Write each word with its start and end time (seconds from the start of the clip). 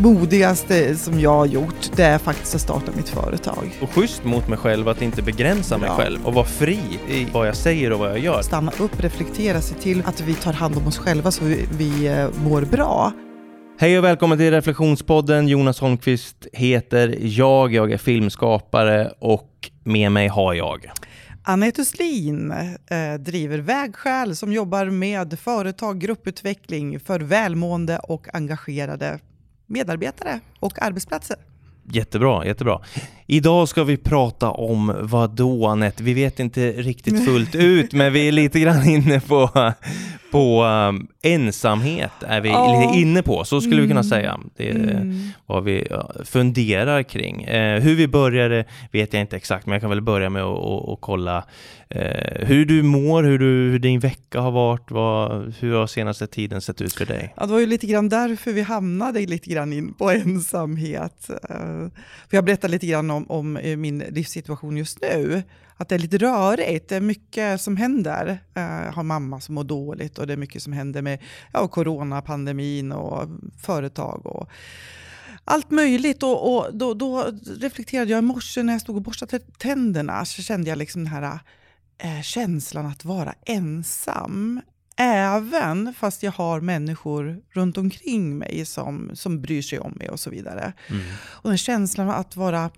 modigaste 0.00 0.96
som 0.96 1.20
jag 1.20 1.30
har 1.30 1.46
gjort, 1.46 1.96
det 1.96 2.04
är 2.04 2.18
faktiskt 2.18 2.54
att 2.54 2.60
starta 2.60 2.92
mitt 2.96 3.08
företag. 3.08 3.78
Och 3.82 3.90
schysst 3.90 4.24
mot 4.24 4.48
mig 4.48 4.58
själv 4.58 4.88
att 4.88 5.02
inte 5.02 5.22
begränsa 5.22 5.78
mig 5.78 5.88
Ja. 5.88 5.96
själv 5.96 6.26
och 6.26 6.34
vara 6.34 6.44
fri 6.44 6.78
i 7.08 7.26
vad 7.32 7.48
jag 7.48 7.56
säger 7.56 7.92
och 7.92 7.98
vad 7.98 8.10
jag 8.10 8.18
gör. 8.18 8.42
Stanna 8.42 8.72
upp, 8.80 9.00
reflektera, 9.00 9.60
se 9.60 9.74
till 9.74 10.02
att 10.06 10.20
vi 10.20 10.34
tar 10.34 10.52
hand 10.52 10.76
om 10.76 10.86
oss 10.86 10.98
själva 10.98 11.30
så 11.30 11.44
vi, 11.44 11.66
vi 11.78 12.06
eh, 12.06 12.28
mår 12.44 12.62
bra. 12.62 13.12
Hej 13.78 13.98
och 13.98 14.04
välkommen 14.04 14.38
till 14.38 14.50
Reflektionspodden. 14.50 15.48
Jonas 15.48 15.80
Holmqvist 15.80 16.46
heter 16.52 17.18
jag. 17.20 17.74
Jag 17.74 17.92
är 17.92 17.98
filmskapare 17.98 19.12
och 19.18 19.70
med 19.84 20.12
mig 20.12 20.28
har 20.28 20.54
jag 20.54 20.90
Anette 21.42 21.82
Östlin 21.82 22.50
eh, 22.50 23.20
driver 23.20 23.58
Vägskäl 23.58 24.36
som 24.36 24.52
jobbar 24.52 24.84
med 24.86 25.38
företag, 25.38 25.98
grupputveckling 26.00 27.00
för 27.00 27.20
välmående 27.20 27.98
och 27.98 28.34
engagerade 28.34 29.18
medarbetare 29.70 30.40
och 30.60 30.82
arbetsplatser. 30.82 31.36
Jättebra, 31.92 32.46
jättebra. 32.46 32.80
Idag 33.32 33.68
ska 33.68 33.84
vi 33.84 33.96
prata 33.96 34.50
om 34.50 34.92
vad 35.00 35.30
då 35.30 35.66
Anette? 35.66 36.02
Vi 36.02 36.14
vet 36.14 36.40
inte 36.40 36.72
riktigt 36.72 37.24
fullt 37.24 37.54
ut, 37.54 37.92
men 37.92 38.12
vi 38.12 38.28
är 38.28 38.32
lite 38.32 38.60
grann 38.60 38.88
inne 38.88 39.20
på, 39.20 39.50
på 40.32 40.64
um, 40.64 41.08
ensamhet. 41.22 42.10
Är 42.26 42.40
vi 42.40 42.48
Ja. 42.48 42.80
lite 42.88 43.00
inne 43.00 43.22
på, 43.22 43.44
så 43.44 43.60
skulle 43.60 43.80
vi 43.82 43.88
kunna 43.88 44.00
Mm. 44.00 44.10
säga. 44.10 44.40
Det 44.56 44.70
är 44.70 44.74
Mm. 44.74 45.28
vad 45.46 45.64
vi 45.64 45.86
funderar 46.24 47.02
kring. 47.02 47.42
Eh, 47.42 47.80
hur 47.80 47.94
vi 47.94 48.08
började 48.08 48.64
vet 48.92 49.12
jag 49.12 49.20
inte 49.20 49.36
exakt, 49.36 49.66
men 49.66 49.72
jag 49.72 49.80
kan 49.80 49.90
väl 49.90 50.00
börja 50.02 50.30
med 50.30 50.42
att 50.42 51.00
kolla 51.00 51.44
eh, 51.88 52.46
hur 52.46 52.64
du 52.66 52.82
mår, 52.82 53.22
hur, 53.22 53.38
du, 53.38 53.44
hur 53.70 53.78
din 53.78 54.00
vecka 54.00 54.40
har 54.40 54.50
varit, 54.50 54.90
vad, 54.90 55.54
hur 55.60 55.74
har 55.74 55.86
senaste 55.86 56.26
tiden 56.26 56.60
sett 56.60 56.80
ut 56.80 56.92
för 56.92 57.06
dig? 57.06 57.34
Ja, 57.36 57.46
det 57.46 57.52
var 57.52 57.60
ju 57.60 57.66
lite 57.66 57.86
grann 57.86 58.08
därför 58.08 58.52
vi 58.52 58.60
hamnade 58.62 59.20
lite 59.26 59.50
grann 59.50 59.72
in 59.72 59.94
på 59.94 60.10
ensamhet. 60.10 61.30
Eh, 61.50 61.56
För 62.30 62.36
jag 62.36 62.44
berättar 62.44 62.68
lite 62.68 62.86
grann 62.86 63.10
om, 63.10 63.19
om 63.28 63.56
eh, 63.56 63.76
min 63.76 63.98
livssituation 63.98 64.76
just 64.76 65.00
nu. 65.00 65.42
Att 65.76 65.88
det 65.88 65.94
är 65.94 65.98
lite 65.98 66.18
rörigt, 66.18 66.88
det 66.88 66.96
är 66.96 67.00
mycket 67.00 67.60
som 67.60 67.76
händer. 67.76 68.38
Eh, 68.54 68.62
Jag 68.62 68.92
har 68.92 69.02
mamma 69.02 69.40
som 69.40 69.54
mår 69.54 69.64
dåligt 69.64 70.18
och 70.18 70.26
det 70.26 70.32
är 70.32 70.36
mycket 70.36 70.62
som 70.62 70.72
händer 70.72 71.02
med 71.02 71.18
ja, 71.52 71.68
coronapandemin 71.68 72.92
och 72.92 73.28
företag 73.62 74.26
och 74.26 74.48
allt 75.44 75.70
möjligt. 75.70 76.22
Och, 76.22 76.56
och 76.56 76.74
då, 76.74 76.94
då 76.94 77.30
reflekterade 77.60 78.10
jag 78.10 78.18
i 78.18 78.22
morse 78.22 78.62
när 78.62 78.72
jag 78.72 78.80
stod 78.80 78.96
och 78.96 79.02
borstade 79.02 79.38
tänderna 79.38 80.24
så 80.24 80.42
kände 80.42 80.68
jag 80.68 80.78
liksom 80.78 81.04
den 81.04 81.12
här 81.12 81.38
eh, 81.98 82.22
känslan 82.22 82.86
att 82.86 83.04
vara 83.04 83.34
ensam. 83.46 84.60
Även 84.96 85.94
fast 85.94 86.22
jag 86.22 86.32
har 86.32 86.60
människor 86.60 87.42
runt 87.50 87.78
omkring 87.78 88.38
mig 88.38 88.64
som, 88.66 89.10
som 89.14 89.42
bryr 89.42 89.62
sig 89.62 89.78
om 89.78 89.92
mig 89.92 90.08
och 90.08 90.20
så 90.20 90.30
vidare. 90.30 90.72
Mm. 90.88 91.02
Och 91.22 91.48
den 91.48 91.58
känslan 91.58 92.10
att 92.10 92.36
vara 92.36 92.70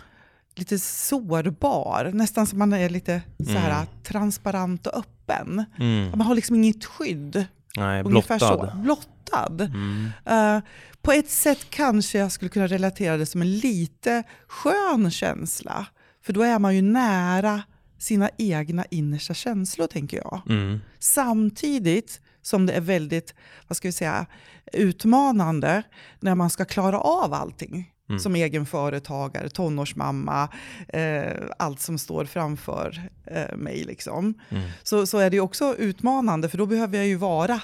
lite 0.54 0.78
sårbar, 0.78 2.10
nästan 2.14 2.46
som 2.46 2.58
man 2.58 2.72
är 2.72 2.88
lite 2.88 3.22
så 3.46 3.50
här, 3.52 3.70
Mm. 3.72 3.86
transparent 4.02 4.86
och 4.86 4.98
öppen. 4.98 5.64
Mm. 5.78 6.10
Man 6.10 6.20
har 6.20 6.34
liksom 6.34 6.56
inget 6.56 6.84
skydd. 6.84 7.46
Nej, 7.76 8.02
Ungefär 8.02 8.38
blottad. 8.38 8.70
så. 8.72 8.76
Blottad. 8.82 9.60
Mm. 9.60 10.10
Eh, 10.26 10.62
på 11.02 11.12
ett 11.12 11.30
sätt 11.30 11.66
kanske 11.70 12.18
jag 12.18 12.32
skulle 12.32 12.48
kunna 12.48 12.66
relatera 12.66 13.16
det 13.16 13.26
som 13.26 13.42
en 13.42 13.58
lite 13.58 14.22
skön 14.48 15.10
känsla. 15.10 15.86
För 16.24 16.32
då 16.32 16.42
är 16.42 16.58
man 16.58 16.76
ju 16.76 16.82
nära 16.82 17.62
sina 17.98 18.30
egna 18.38 18.84
innersta 18.90 19.34
känslor, 19.34 19.86
tänker 19.86 20.16
jag. 20.16 20.42
Mm. 20.48 20.80
Samtidigt 20.98 22.20
som 22.42 22.66
det 22.66 22.72
är 22.72 22.80
väldigt 22.80 23.34
vad 23.68 23.76
ska 23.76 23.88
vi 23.88 23.92
säga, 23.92 24.26
utmanande 24.72 25.82
när 26.20 26.34
man 26.34 26.50
ska 26.50 26.64
klara 26.64 26.98
av 27.00 27.34
allting. 27.34 27.92
Mm. 28.12 28.20
Som 28.20 28.34
egen 28.34 28.66
företagare, 28.66 29.50
tonårsmamma, 29.50 30.48
eh, 30.88 31.32
allt 31.58 31.80
som 31.80 31.98
står 31.98 32.24
framför 32.24 33.10
eh, 33.26 33.56
mig. 33.56 33.84
Liksom. 33.84 34.34
Mm. 34.48 34.70
Så, 34.82 35.06
så 35.06 35.18
är 35.18 35.30
det 35.30 35.40
också 35.40 35.76
utmanande, 35.76 36.48
för 36.48 36.58
då 36.58 36.66
behöver 36.66 36.98
jag 36.98 37.06
ju 37.06 37.16
vara 37.16 37.60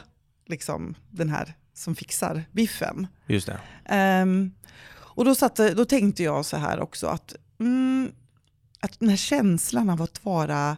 liksom, 0.46 0.94
den 1.10 1.28
här 1.28 1.54
som 1.74 1.94
fixar 1.94 2.44
biffen. 2.52 3.06
Just 3.26 3.46
det. 3.46 3.60
Ehm, 3.84 4.52
och 4.90 5.24
då, 5.24 5.34
satte, 5.34 5.74
då 5.74 5.84
tänkte 5.84 6.22
jag 6.22 6.44
så 6.44 6.56
här 6.56 6.80
också 6.80 7.06
att, 7.06 7.34
mm, 7.60 8.12
att 8.80 9.00
den 9.00 9.08
här 9.08 9.16
känslan 9.16 9.90
av 9.90 10.02
att 10.02 10.24
vara 10.24 10.76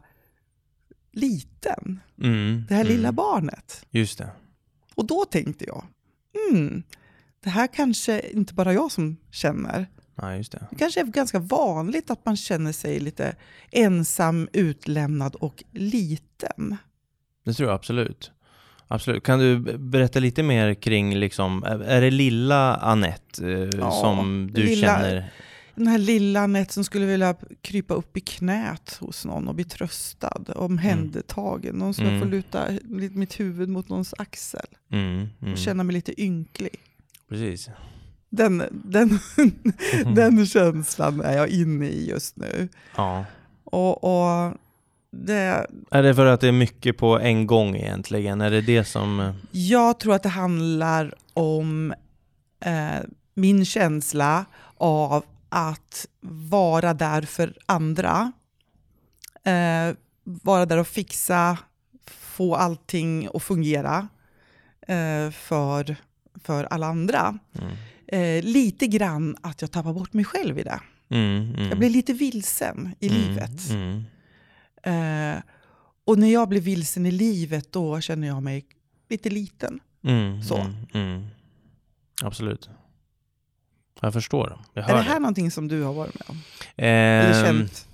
liten, 1.12 2.00
Mm. 2.22 2.64
det 2.68 2.74
här 2.74 2.84
mm. 2.84 2.96
lilla 2.96 3.12
barnet. 3.12 3.86
Just 3.90 4.18
det. 4.18 4.30
Och 4.94 5.06
då 5.06 5.24
tänkte 5.24 5.64
jag, 5.64 5.84
mm, 6.50 6.82
det 7.44 7.50
här 7.50 7.66
kanske 7.66 8.20
inte 8.30 8.54
bara 8.54 8.72
jag 8.72 8.92
som 8.92 9.16
känner. 9.30 9.86
Ja, 10.14 10.36
just 10.36 10.52
det. 10.52 10.66
Det 10.70 10.76
kanske 10.76 11.00
är 11.00 11.04
ganska 11.04 11.38
vanligt 11.38 12.10
att 12.10 12.24
man 12.26 12.36
känner 12.36 12.72
sig 12.72 13.00
lite 13.00 13.36
ensam, 13.70 14.48
utlämnad 14.52 15.34
och 15.34 15.64
liten. 15.72 16.76
Det 17.44 17.54
tror 17.54 17.68
jag 17.68 17.74
absolut. 17.76 18.30
Absolut. 18.88 19.22
Kan 19.24 19.38
du 19.38 19.58
berätta 19.78 20.18
lite 20.18 20.42
mer 20.42 20.74
kring, 20.74 21.14
liksom, 21.16 21.62
är 21.64 22.00
det 22.00 22.10
lilla 22.10 22.74
Annette 22.76 23.46
eh, 23.52 23.68
Ja, 23.80 23.90
som 23.90 24.50
du 24.52 24.62
lilla- 24.62 24.86
känner? 24.86 25.32
Den 25.74 25.86
här 25.86 25.98
lilla 25.98 26.40
Anette 26.40 26.72
som 26.74 26.84
skulle 26.84 27.06
vilja 27.06 27.34
krypa 27.62 27.94
upp 27.94 28.16
i 28.16 28.20
knät 28.20 28.96
hos 29.00 29.24
någon 29.24 29.48
och 29.48 29.54
bli 29.54 29.64
tröstad, 29.64 30.44
omhändertagen. 30.56 31.74
Någon 31.76 31.94
som 31.94 32.04
jag 32.04 32.14
Mm. 32.14 32.22
får 32.28 32.30
luta 32.36 32.66
mitt 33.14 33.40
huvud 33.40 33.68
mot 33.68 33.88
någons 33.88 34.14
axel 34.18 34.66
Mm, 34.92 35.28
mm. 35.40 35.52
och 35.52 35.58
känna 35.58 35.84
mig 35.84 35.94
lite 35.94 36.22
ynklig. 36.22 36.76
Precis. 37.30 37.70
Den, 38.30 38.64
den, 38.70 39.18
den 40.14 40.46
känslan 40.46 41.20
är 41.20 41.36
jag 41.36 41.48
inne 41.48 41.86
i 41.86 42.08
just 42.10 42.36
nu. 42.36 42.68
Ja. 42.96 43.24
Och, 43.64 44.04
och 44.04 44.54
det, 45.10 45.66
Är 45.90 46.02
det 46.02 46.14
för 46.14 46.26
att 46.26 46.40
det 46.40 46.48
är 46.48 46.52
mycket 46.52 46.98
på 46.98 47.18
en 47.18 47.46
gång 47.46 47.76
egentligen? 47.76 48.40
Är 48.40 48.50
det 48.50 48.60
det 48.60 48.84
som... 48.84 49.32
jag 49.50 50.00
tror 50.00 50.14
att 50.14 50.22
det 50.22 50.28
handlar 50.28 51.14
om 51.34 51.94
eh, 52.64 53.00
min 53.34 53.64
känsla 53.64 54.44
av 54.76 55.24
att 55.48 56.06
vara 56.50 56.94
där 56.94 57.22
för 57.22 57.58
andra. 57.66 58.32
Eh, 59.44 59.96
vara 60.24 60.66
där 60.66 60.78
och 60.78 60.86
fixa, 60.86 61.58
få 62.06 62.54
allting 62.54 63.28
att 63.34 63.42
fungera 63.42 64.08
eh, 64.86 65.30
för, 65.30 65.96
för 66.42 66.64
alla 66.64 66.86
andra. 66.86 67.38
Mm. 67.60 67.72
Eh, 68.06 68.44
lite 68.44 68.86
grann 68.86 69.36
att 69.42 69.60
jag 69.62 69.70
tappar 69.70 69.92
bort 69.92 70.12
mig 70.12 70.24
själv 70.24 70.58
i 70.58 70.62
det. 70.62 70.80
Mm, 71.08 71.54
mm. 71.54 71.68
Jag 71.68 71.78
blir 71.78 71.90
lite 71.90 72.12
vilsen 72.12 72.94
i 73.00 73.08
Mm, 73.08 73.20
livet. 73.20 73.70
Mm. 73.70 74.04
Eh, 74.82 75.42
och 76.04 76.18
när 76.18 76.32
jag 76.32 76.48
blir 76.48 76.60
vilsen 76.60 77.06
i 77.06 77.10
livet 77.10 77.72
då 77.72 78.00
känner 78.00 78.26
jag 78.28 78.42
mig 78.42 78.64
lite 79.08 79.30
liten. 79.30 79.80
Mm, 80.04 80.42
Så. 80.42 80.66
Absolut. 82.22 82.70
Jag 84.00 84.12
förstår. 84.12 84.58
Jag 84.74 84.90
Är 84.90 84.94
det 84.94 85.00
här 85.02 85.20
någonting 85.20 85.50
som 85.50 85.68
du 85.68 85.82
har 85.82 85.92
varit 85.92 86.14
med 86.14 86.24
om? 86.28 86.42
det. 86.76 86.86
Eller 86.86 87.44
Ehm, 87.50 87.58
känt? 87.58 87.86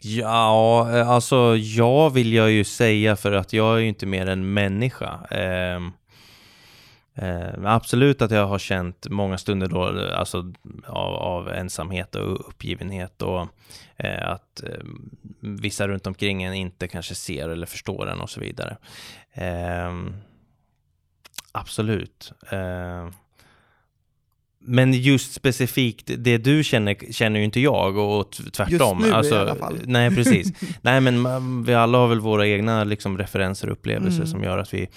Ja, 0.00 0.90
eh, 0.98 1.08
alltså 1.10 1.56
jag 1.56 2.10
vill 2.10 2.32
jag 2.32 2.50
ju 2.50 2.64
säga 2.64 3.16
för 3.16 3.32
att 3.32 3.52
jag 3.52 3.74
är 3.76 3.78
ju 3.80 3.88
inte 3.88 4.06
mer 4.06 4.26
än 4.26 4.52
människa. 4.52 5.20
Ehm, 5.30 5.92
eh, 7.18 7.64
absolut 7.64 8.22
att 8.22 8.30
jag 8.30 8.46
har 8.46 8.58
känt 8.58 9.06
många 9.10 9.38
stunder 9.38 9.68
då, 9.68 10.00
eh, 10.00 10.18
alltså 10.18 10.52
av, 10.86 11.14
av 11.14 11.48
ensamhet 11.48 12.14
och 12.14 12.48
uppgivenhet 12.48 13.22
och 13.22 13.46
eh, 13.96 14.28
att 14.28 14.62
eh, 14.62 14.84
vissa 15.40 15.88
runt 15.88 16.06
omkring 16.06 16.42
en 16.42 16.54
inte 16.54 16.88
kanske 16.88 17.14
ser 17.14 17.48
eller 17.48 17.66
förstår 17.66 18.10
en 18.10 18.20
och 18.20 18.30
så 18.30 18.40
vidare. 18.40 18.76
Ehm, 19.32 20.14
absolut. 21.52 22.32
Ehm, 22.50 23.12
men 24.60 24.92
just 24.92 25.32
specifikt 25.32 26.10
det 26.18 26.38
du 26.38 26.64
känner, 26.64 27.12
känner 27.12 27.38
ju 27.38 27.44
inte 27.44 27.60
jag 27.60 27.96
och 27.96 28.30
tvärtom. 28.52 28.98
Just 28.98 29.06
nu 29.06 29.08
i 29.08 29.12
alltså, 29.12 29.38
alla 29.38 29.54
fall. 29.54 29.78
Nej, 29.86 30.14
precis. 30.14 30.52
nej, 30.82 31.00
men 31.00 31.20
man, 31.20 31.64
vi 31.64 31.74
alla 31.74 31.98
har 31.98 32.08
väl 32.08 32.20
våra 32.20 32.46
egna 32.46 32.84
liksom, 32.84 33.18
referenser 33.18 33.68
och 33.68 33.72
upplevelser 33.72 34.18
Mm. 34.18 34.26
som 34.26 34.44
gör 34.44 34.58
att 34.58 34.74
vi 34.74 34.88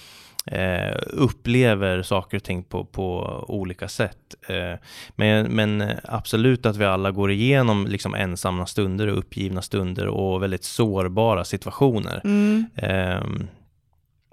eh, 0.46 0.96
upplever 1.06 2.02
saker 2.02 2.36
och 2.36 2.44
ting 2.44 2.62
på, 2.62 2.84
på 2.84 3.20
olika 3.48 3.88
sätt. 3.88 4.18
Eh, 4.48 4.74
men, 5.16 5.46
men 5.54 5.92
absolut 6.04 6.66
att 6.66 6.76
vi 6.76 6.84
alla 6.84 7.10
går 7.10 7.30
igenom 7.30 7.86
liksom, 7.86 8.14
ensamma 8.14 8.66
stunder 8.66 9.06
och 9.06 9.18
uppgivna 9.18 9.62
stunder 9.62 10.06
och 10.06 10.42
väldigt 10.42 10.64
sårbara 10.64 11.44
situationer. 11.44 12.20
Mm. 12.24 12.66
Ehm, 12.76 13.46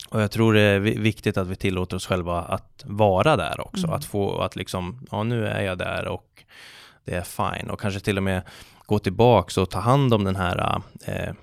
och 0.10 0.22
jag 0.22 0.32
tror 0.32 0.54
det 0.54 0.62
är 0.62 0.80
vi- 0.80 0.98
viktigt 1.00 1.38
att 1.38 1.48
vi 1.48 1.56
tillåter 1.56 1.96
oss 1.96 2.06
själva 2.08 2.42
att 2.42 2.84
vara 2.86 3.36
där 3.38 3.62
också. 3.68 3.84
Mm. 3.88 3.96
Att 3.96 4.06
få, 4.06 4.42
att 4.42 4.56
liksom, 4.56 5.06
ja 5.12 5.24
nu 5.24 5.48
är 5.48 5.62
jag 5.62 5.78
där 5.78 6.08
och 6.08 6.44
det 7.06 7.16
är 7.16 7.22
fine. 7.22 7.70
Och 7.70 7.80
kanske 7.80 8.00
till 8.00 8.18
och 8.18 8.24
med 8.24 8.42
gå 8.86 9.00
tillbaks 9.00 9.58
och 9.58 9.70
ta 9.70 9.80
hand 9.80 10.14
om 10.14 10.24
den 10.24 10.36
här 10.36 10.82
eh, 11.06 11.34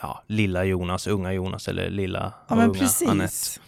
ja, 0.00 0.22
lilla 0.26 0.64
Jonas, 0.64 1.06
unga 1.06 1.32
Jonas 1.32 1.68
eller 1.68 1.90
lilla 1.90 2.32
Ja, 2.48 2.54
men 2.56 2.70
unga 2.70 2.78
precis. 2.78 3.60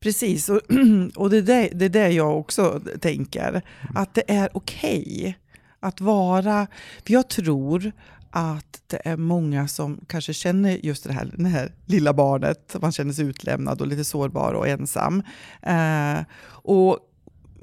Precis, 0.00 0.48
och, 0.48 0.60
och 1.16 1.30
det, 1.30 1.36
är 1.36 1.42
det, 1.42 1.70
det 1.74 1.84
är 1.84 1.88
det 1.88 2.10
jag 2.10 2.38
också 2.38 2.80
tänker. 3.00 3.62
Att 3.94 4.14
det 4.14 4.30
är 4.30 4.48
okej 4.52 5.02
okay 5.02 5.34
att 5.80 6.00
vara... 6.00 6.66
För 7.06 7.12
jag 7.12 7.28
tror 7.28 7.92
att 8.30 8.82
det 8.86 9.00
är 9.04 9.16
många 9.16 9.68
som 9.68 10.00
kanske 10.06 10.34
känner 10.34 10.70
just 10.70 11.04
det 11.04 11.12
här, 11.12 11.34
det 11.36 11.48
här 11.48 11.72
lilla 11.86 12.12
barnet, 12.12 12.76
man 12.80 12.92
känner 12.92 13.12
sig 13.12 13.24
utlämnad 13.24 13.80
och 13.80 13.86
lite 13.86 14.04
sårbar 14.04 14.52
och 14.52 14.68
ensam. 14.68 15.22
Eh, 15.62 16.20
och 16.44 16.98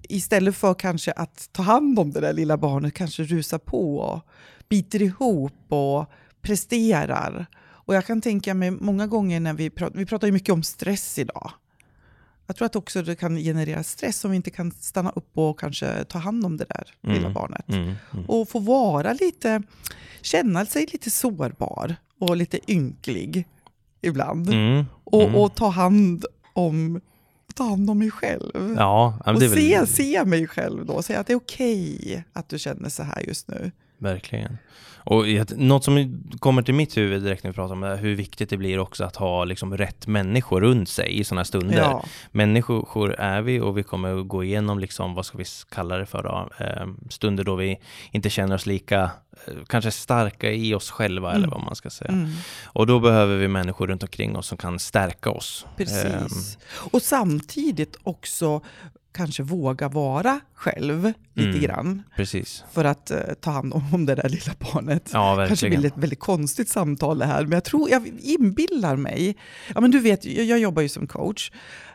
istället 0.03 0.55
för 0.55 0.73
kanske 0.73 1.11
att 1.11 1.49
ta 1.51 1.63
hand 1.63 1.99
om 1.99 2.11
det 2.11 2.19
där 2.19 2.33
lilla 2.33 2.57
barnet, 2.57 2.93
kanske 2.93 3.23
rusa 3.23 3.59
på 3.59 3.97
och 3.97 4.21
biter 4.69 5.01
ihop 5.01 5.65
och 5.69 6.05
presterar. 6.41 7.45
Och 7.89 7.95
jag 7.95 8.05
kan 8.05 8.21
tänka 8.21 8.53
mig 8.53 8.71
många 8.71 9.07
gånger 9.07 9.39
när 9.39 9.53
vi 9.53 9.69
pratar, 9.69 9.97
vi 9.97 10.05
pratar 10.05 10.27
ju 10.27 10.33
mycket 10.33 10.53
om 10.53 10.63
stress 10.63 11.19
idag. 11.19 11.51
Jag 12.47 12.55
tror 12.55 12.65
att 12.65 12.75
också 12.75 13.01
det 13.01 13.15
kan 13.15 13.35
generera 13.35 13.83
stress 13.83 14.25
om 14.25 14.31
vi 14.31 14.37
inte 14.37 14.51
kan 14.51 14.71
stanna 14.71 15.09
upp 15.09 15.37
och 15.37 15.59
kanske 15.59 16.03
ta 16.03 16.19
hand 16.19 16.45
om 16.45 16.57
det 16.57 16.65
där 16.69 16.93
mm. 17.03 17.15
lilla 17.15 17.29
barnet. 17.29 17.69
Mm. 17.69 17.95
Mm. 18.13 18.25
Och 18.27 18.49
få 18.49 18.59
vara 18.59 19.13
lite, 19.13 19.61
känna 20.21 20.65
sig 20.65 20.87
lite 20.91 21.09
sårbar 21.09 21.95
och 22.19 22.37
lite 22.37 22.71
ynklig 22.71 23.47
ibland. 24.01 24.49
Mm. 24.49 24.85
Och, 25.03 25.23
mm. 25.23 25.35
och, 25.35 25.55
ta 25.55 25.69
hand 25.69 26.25
om 26.53 27.01
ta 27.55 27.63
hand 27.63 27.89
om 27.89 27.99
mig 27.99 28.11
själv. 28.11 28.75
Ja, 28.77 29.19
och 29.25 29.41
se, 29.41 29.47
väl... 29.47 29.87
se 29.87 30.25
mig 30.25 30.47
själv 30.47 30.85
då, 30.85 31.01
säga 31.01 31.19
att 31.19 31.27
det 31.27 31.33
är 31.33 31.37
okej 31.37 31.95
okay 32.01 32.23
att 32.33 32.49
du 32.49 32.59
känner 32.59 32.89
så 32.89 33.03
här 33.03 33.21
just 33.27 33.47
nu. 33.47 33.71
Verkligen. 33.99 34.57
Och 35.09 35.25
något 35.57 35.83
som 35.83 36.23
kommer 36.39 36.61
till 36.61 36.73
mitt 36.73 36.97
huvud 36.97 37.23
direkt 37.23 37.43
när 37.43 37.51
vi 37.51 37.55
pratar 37.55 37.73
om 37.73 37.81
det, 37.81 37.95
hur 37.95 38.15
viktigt 38.15 38.49
det 38.49 38.57
blir 38.57 38.79
också 38.79 39.03
att 39.03 39.15
ha 39.15 39.45
liksom 39.45 39.77
rätt 39.77 40.07
människor 40.07 40.61
runt 40.61 40.89
sig 40.89 41.19
i 41.19 41.23
sådana 41.23 41.45
stunder. 41.45 41.77
Ja. 41.77 42.03
Människor 42.31 43.13
är 43.13 43.41
vi 43.41 43.59
och 43.59 43.77
vi 43.77 43.83
kommer 43.83 44.19
att 44.19 44.27
gå 44.27 44.43
igenom, 44.43 44.79
liksom, 44.79 45.13
vad 45.13 45.25
ska 45.25 45.37
vi 45.37 45.45
kalla 45.69 45.97
det 45.97 46.05
för 46.05 46.23
då, 46.23 46.49
eh, 46.65 46.87
stunder 47.09 47.43
då 47.43 47.55
vi 47.55 47.79
inte 48.11 48.29
känner 48.29 48.55
oss 48.55 48.65
lika, 48.65 49.11
eh, 49.47 49.53
kanske 49.67 49.91
starka 49.91 50.51
i 50.51 50.73
oss 50.73 50.91
själva 50.91 51.29
mm. 51.29 51.43
eller 51.43 51.53
vad 51.53 51.63
man 51.63 51.75
ska 51.75 51.89
säga. 51.89 52.11
Mm. 52.11 52.29
Och 52.63 52.87
då 52.87 52.99
behöver 52.99 53.37
vi 53.37 53.47
människor 53.47 53.87
runt 53.87 54.03
omkring 54.03 54.37
oss 54.37 54.47
som 54.47 54.57
kan 54.57 54.79
stärka 54.79 55.29
oss. 55.29 55.65
Precis. 55.77 56.05
Um, 56.05 56.89
och 56.91 57.01
samtidigt 57.01 57.97
också 58.03 58.61
kanske 59.19 59.43
våga 59.43 59.89
vara 59.89 60.39
själv 60.53 61.13
lite 61.33 61.49
mm, 61.49 61.61
grann. 61.61 62.03
Precis. 62.15 62.63
För 62.71 62.85
att 62.85 63.11
uh, 63.11 63.33
ta 63.33 63.51
hand 63.51 63.73
om 63.93 64.05
det 64.05 64.15
där 64.15 64.29
lilla 64.29 64.53
barnet. 64.59 65.09
Ja, 65.13 65.35
verkligen. 65.35 65.47
kanske 65.47 65.69
blir 65.69 65.85
ett 65.85 65.97
väldigt 65.97 66.19
konstigt 66.19 66.69
samtal 66.69 67.19
det 67.19 67.25
här, 67.25 67.41
men 67.41 67.51
jag 67.51 67.63
tror, 67.63 67.89
jag 67.89 68.07
inbillar 68.19 68.95
mig. 68.95 69.37
Ja, 69.75 69.81
men 69.81 69.91
du 69.91 69.99
vet, 69.99 70.25
jag, 70.25 70.45
jag 70.45 70.59
jobbar 70.59 70.81
ju 70.81 70.89
som 70.89 71.07
coach 71.07 71.51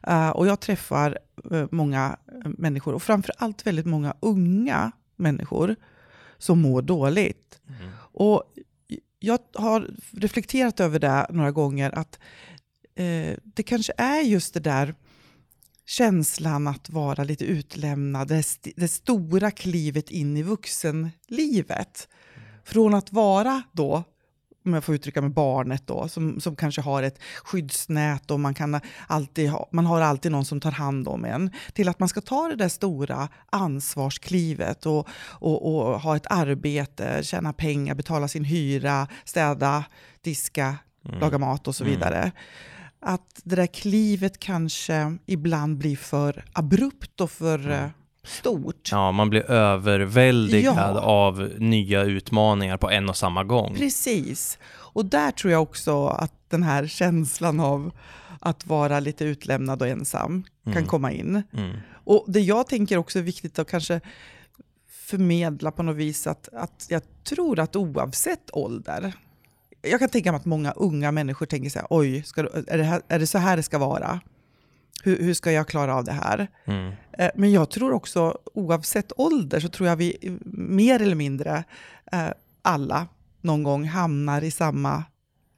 uh, 0.08 0.30
och 0.30 0.46
jag 0.46 0.60
träffar 0.60 1.18
uh, 1.52 1.66
många 1.70 2.16
människor 2.44 2.94
och 2.94 3.02
framför 3.02 3.32
allt 3.38 3.66
väldigt 3.66 3.86
många 3.86 4.14
unga 4.20 4.92
människor 5.16 5.76
som 6.38 6.60
mår 6.60 6.82
dåligt. 6.82 7.60
Mm. 7.68 7.90
Och 7.96 8.42
jag 9.18 9.38
har 9.54 9.90
reflekterat 10.12 10.80
över 10.80 10.98
det 10.98 11.26
några 11.30 11.50
gånger, 11.50 11.98
att 11.98 12.18
det 13.42 13.62
kanske 13.62 13.92
är 13.96 14.20
just 14.20 14.54
det 14.54 14.60
där 14.60 14.94
känslan 15.86 16.66
att 16.66 16.90
vara 16.90 17.24
lite 17.24 17.44
utlämnad, 17.44 18.28
det, 18.28 18.36
st 18.36 18.72
det 18.76 18.88
stora 18.88 19.50
klivet 19.50 20.10
in 20.10 20.36
i 20.36 20.42
vuxenlivet. 20.42 22.08
Från 22.64 22.94
att 22.94 23.12
vara 23.12 23.62
då, 23.72 24.04
om 24.64 24.74
jag 24.74 24.84
får 24.84 24.94
uttrycka 24.94 25.20
mig 25.20 25.30
barnet 25.30 25.86
då, 25.86 26.08
som, 26.08 26.40
som 26.40 26.56
kanske 26.56 26.80
har 26.80 27.02
ett 27.02 27.18
skyddsnät 27.44 28.30
och 28.30 28.40
man, 28.40 28.54
kan 28.54 28.80
alltid 29.06 29.50
ha, 29.50 29.68
man 29.72 29.86
har 29.86 30.00
alltid 30.00 30.32
någon 30.32 30.44
som 30.44 30.60
tar 30.60 30.70
hand 30.70 31.08
om 31.08 31.24
en, 31.24 31.50
till 31.72 31.88
att 31.88 31.98
man 31.98 32.08
ska 32.08 32.20
ta 32.20 32.48
det 32.48 32.56
där 32.56 32.68
stora 32.68 33.28
ansvarsklivet 33.50 34.86
och, 34.86 35.08
och, 35.24 35.74
och 35.74 36.00
ha 36.00 36.16
ett 36.16 36.26
arbete, 36.30 37.20
tjäna 37.22 37.52
pengar, 37.52 37.94
betala 37.94 38.28
sin 38.28 38.44
hyra, 38.44 39.08
städa, 39.24 39.84
diska, 40.22 40.76
mm. 41.08 41.20
laga 41.20 41.38
mat 41.38 41.68
och 41.68 41.76
så 41.76 41.84
mm. 41.84 41.94
vidare. 41.94 42.18
Mm 42.18 42.32
att 43.04 43.40
det 43.44 43.56
där 43.56 43.66
klivet 43.66 44.38
kanske 44.38 45.16
ibland 45.26 45.78
blir 45.78 45.96
för 45.96 46.44
abrupt 46.52 47.20
och 47.20 47.30
för 47.30 47.58
mm. 47.58 47.90
stort. 48.24 48.88
Ja, 48.90 49.12
man 49.12 49.30
blir 49.30 49.50
överväldigad 49.50 50.96
ja. 50.96 51.00
av 51.00 51.50
nya 51.58 52.02
utmaningar 52.02 52.76
på 52.76 52.90
en 52.90 53.08
och 53.08 53.16
samma 53.16 53.44
gång. 53.44 53.74
Precis. 53.74 54.58
Och 54.66 55.04
där 55.04 55.30
tror 55.30 55.52
jag 55.52 55.62
också 55.62 56.06
att 56.06 56.50
den 56.50 56.62
här 56.62 56.86
känslan 56.86 57.60
av 57.60 57.90
att 58.40 58.66
vara 58.66 59.00
lite 59.00 59.24
utlämnad 59.24 59.82
och 59.82 59.88
ensam 59.88 60.44
mm. 60.66 60.74
kan 60.74 60.86
komma 60.86 61.12
in. 61.12 61.42
Mm. 61.52 61.76
Och 62.04 62.24
det 62.28 62.40
jag 62.40 62.66
tänker 62.66 62.96
också 62.96 63.18
är 63.18 63.22
viktigt 63.22 63.58
att 63.58 63.70
kanske 63.70 64.00
förmedla 64.90 65.70
på 65.70 65.82
något 65.82 65.96
vis 65.96 66.26
att, 66.26 66.48
att 66.52 66.86
jag 66.88 67.02
tror 67.24 67.60
att 67.60 67.76
oavsett 67.76 68.50
ålder 68.52 69.12
jag 69.86 70.00
kan 70.00 70.08
tänka 70.08 70.32
mig 70.32 70.38
att 70.38 70.44
många 70.44 70.72
unga 70.72 71.12
människor 71.12 71.46
tänker 71.46 71.70
så 71.70 71.78
här, 71.78 71.86
oj, 71.90 72.22
ska, 72.22 72.40
är, 72.66 72.78
det 72.78 72.84
här, 72.84 73.02
är 73.08 73.18
det 73.18 73.26
så 73.26 73.38
här 73.38 73.56
det 73.56 73.62
ska 73.62 73.78
vara? 73.78 74.20
Hur, 75.02 75.18
hur 75.18 75.34
ska 75.34 75.52
jag 75.52 75.68
klara 75.68 75.94
av 75.94 76.04
det 76.04 76.12
här? 76.12 76.48
Mm. 76.64 76.92
Eh, 77.12 77.30
men 77.34 77.52
jag 77.52 77.70
tror 77.70 77.92
också, 77.92 78.38
oavsett 78.54 79.12
ålder, 79.16 79.60
så 79.60 79.68
tror 79.68 79.88
jag 79.88 79.96
vi 79.96 80.38
mer 80.44 81.02
eller 81.02 81.14
mindre 81.14 81.64
eh, 82.12 82.28
alla 82.62 83.06
någon 83.40 83.62
gång 83.62 83.84
hamnar 83.84 84.42
i 84.42 84.50
samma 84.50 85.04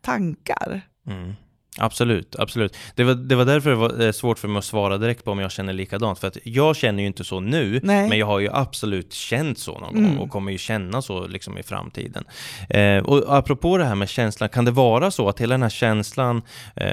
tankar. 0.01 0.81
Mm. 1.07 1.33
Absolut, 1.79 2.37
absolut. 2.39 2.77
Det 2.95 3.05
var, 3.05 3.15
det 3.15 3.35
var 3.35 3.45
därför 3.45 3.71
det 3.71 3.77
var 3.77 4.03
eh, 4.03 4.13
svårt 4.13 4.39
för 4.39 4.49
mig 4.49 4.59
att 4.59 4.65
svara 4.65 4.99
direkt 4.99 5.25
på 5.25 5.31
om 5.31 5.39
jag 5.39 5.53
känner 5.53 5.73
likadant. 5.73 6.19
För 6.19 6.29
att 6.29 6.39
jag 6.45 6.77
känner 6.77 7.03
ju 7.03 7.07
inte 7.07 7.25
så 7.25 7.41
nu, 7.41 7.81
Nej. 7.83 8.09
men 8.09 8.19
jag 8.19 8.27
har 8.27 8.39
ju 8.39 8.49
absolut 8.53 9.13
känt 9.13 9.59
så 9.59 9.79
någon 9.79 9.97
mm. 9.97 10.09
gång 10.09 10.19
och 10.19 10.31
kommer 10.31 10.53
ju 10.53 10.59
känna 10.59 11.03
så 11.03 11.27
liksom 11.27 11.59
i 11.59 11.63
framtiden. 11.63 12.25
Eh, 12.71 12.99
och 12.99 13.37
apropå 13.37 13.79
det 13.79 13.85
här 13.85 13.95
med 13.95 14.09
känslan, 14.09 14.49
kan 14.49 14.65
det 14.65 14.71
vara 14.71 15.11
så 15.11 15.29
att 15.29 15.41
hela 15.41 15.55
den 15.55 15.63
här 15.63 15.71
känslan, 15.71 16.43
eh, 16.77 16.87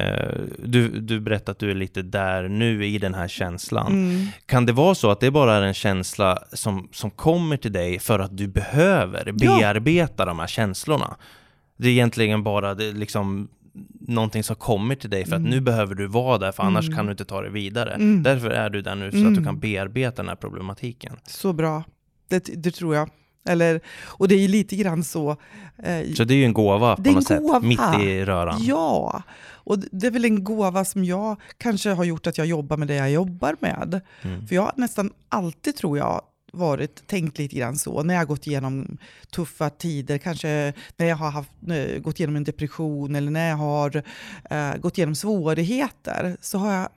du, 0.63 0.87
du 0.87 1.19
berättade 1.19 1.51
att 1.51 1.59
du 1.59 1.71
är 1.71 1.75
lite 1.75 2.01
där 2.01 2.47
nu 2.47 2.85
i 2.85 2.97
den 2.97 3.13
här 3.13 3.27
känslan. 3.27 3.91
Mm. 3.91 4.27
Kan 4.45 4.65
det 4.65 4.73
vara 4.73 4.95
så 4.95 5.11
att 5.11 5.19
det 5.19 5.31
bara 5.31 5.55
är 5.55 5.61
en 5.61 5.73
känsla 5.73 6.39
som, 6.53 6.89
som 6.91 7.11
kommer 7.11 7.57
till 7.57 7.73
dig 7.73 7.99
för 7.99 8.19
att 8.19 8.37
du 8.37 8.47
behöver 8.47 9.31
bearbeta 9.31 10.13
ja. 10.17 10.25
de 10.25 10.39
här 10.39 10.47
känslorna? 10.47 11.15
Det 11.77 11.87
är 11.87 11.91
egentligen 11.91 12.43
bara 12.43 12.75
det, 12.75 12.91
liksom 12.91 13.49
någonting 14.07 14.43
som 14.43 14.55
kommer 14.55 14.95
till 14.95 15.09
dig 15.09 15.25
för 15.25 15.35
att 15.35 15.39
mm. 15.39 15.51
nu 15.51 15.61
behöver 15.61 15.95
du 15.95 16.07
vara 16.07 16.37
där 16.37 16.51
för 16.51 16.63
annars 16.63 16.85
mm. 16.85 16.97
kan 16.97 17.05
du 17.05 17.11
inte 17.11 17.25
ta 17.25 17.41
det 17.41 17.49
vidare. 17.49 17.93
Mm. 17.93 18.23
Därför 18.23 18.49
är 18.49 18.69
du 18.69 18.81
där 18.81 18.95
nu 18.95 19.11
så 19.11 19.17
att 19.17 19.23
du 19.23 19.27
mm. 19.27 19.43
kan 19.43 19.59
bearbeta 19.59 20.15
den 20.15 20.29
här 20.29 20.35
problematiken. 20.35 21.19
Så 21.27 21.53
bra, 21.53 21.83
det, 22.29 22.63
det 22.63 22.71
tror 22.71 22.95
jag. 22.95 23.09
Eller, 23.45 23.81
och 24.03 24.27
det 24.27 24.35
är 24.35 24.47
lite 24.47 24.75
grann 24.75 25.03
så. 25.03 25.29
Eh, 25.77 26.13
så 26.15 26.23
det 26.23 26.33
är 26.33 26.35
ju 26.35 26.45
en 26.45 26.53
gåva 26.53 26.95
på 26.95 27.01
något 27.01 27.27
gåva. 27.27 27.59
sätt, 27.59 27.63
mitt 27.63 28.01
i 28.01 28.25
röran. 28.25 28.63
Ja, 28.63 29.23
och 29.51 29.79
det 29.79 30.07
är 30.07 30.11
väl 30.11 30.25
en 30.25 30.43
gåva 30.43 30.85
som 30.85 31.05
jag 31.05 31.41
kanske 31.57 31.89
har 31.89 32.03
gjort 32.03 32.27
att 32.27 32.37
jag 32.37 32.47
jobbar 32.47 32.77
med 32.77 32.87
det 32.87 32.95
jag 32.95 33.11
jobbar 33.11 33.55
med. 33.59 34.01
Mm. 34.21 34.47
För 34.47 34.55
jag 34.55 34.61
har 34.61 34.73
nästan 34.75 35.11
alltid, 35.29 35.75
tror 35.75 35.97
jag, 35.97 36.21
varit, 36.53 37.07
tänkt 37.07 37.37
lite 37.37 37.55
grann 37.55 37.77
så. 37.77 38.03
När 38.03 38.13
jag 38.13 38.21
har 38.21 38.25
gått 38.25 38.47
igenom 38.47 38.97
tuffa 39.31 39.69
tider, 39.69 40.17
kanske 40.17 40.73
när 40.97 41.05
jag 41.05 41.15
har 41.15 41.31
haft, 41.31 41.51
eh, 41.69 41.99
gått 41.99 42.19
igenom 42.19 42.35
en 42.35 42.43
depression 42.43 43.15
eller 43.15 43.31
när 43.31 43.49
jag 43.49 43.57
har 43.57 43.95
uh, 44.51 44.77
gått 44.77 44.97
igenom 44.97 45.15
svårigheter, 45.15 46.37
så 46.41 46.57
har 46.57 46.73
jag 46.73 46.89